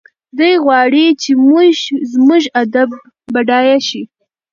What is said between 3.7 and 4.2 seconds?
شي.